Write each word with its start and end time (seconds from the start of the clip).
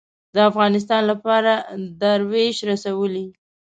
د 0.35 0.37
افغانستان 0.49 1.01
لپاره 1.11 1.53
دروېش 2.01 2.57
رسولې 2.71 3.25